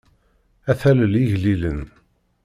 Ad 0.69 0.77
talel 0.81 1.13
igellilen. 1.21 1.81